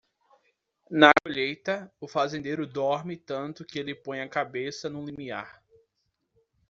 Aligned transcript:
Na 0.89 1.11
colheita, 1.23 1.91
o 2.01 2.07
fazendeiro 2.07 2.65
dorme 2.65 3.15
tanto 3.17 3.63
que 3.63 3.77
ele 3.77 3.93
põe 3.93 4.19
a 4.19 4.27
cabeça 4.27 4.89
no 4.89 5.05
limiar. 5.05 5.63